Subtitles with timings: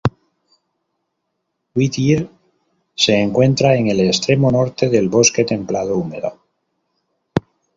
[1.75, 2.27] Whittier
[2.95, 6.41] se encuentra en el extremo norte del bosque templado húmedo.